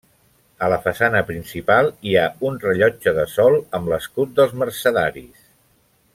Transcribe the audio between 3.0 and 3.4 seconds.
de